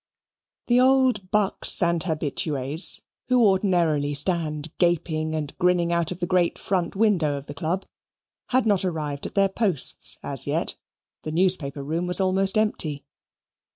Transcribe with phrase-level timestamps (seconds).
[0.65, 6.57] The old bucks and habitues, who ordinarily stand gaping and grinning out of the great
[6.57, 7.85] front window of the Club,
[8.47, 10.73] had not arrived at their posts as yet
[11.21, 13.05] the newspaper room was almost empty.